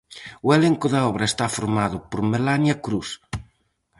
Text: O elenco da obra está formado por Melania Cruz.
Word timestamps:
O 0.47 0.49
elenco 0.57 0.87
da 0.93 1.01
obra 1.11 1.25
está 1.31 1.45
formado 1.57 1.97
por 2.09 2.21
Melania 2.31 2.75
Cruz. 2.85 3.09